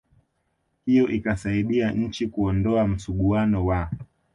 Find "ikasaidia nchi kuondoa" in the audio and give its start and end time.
1.07-2.87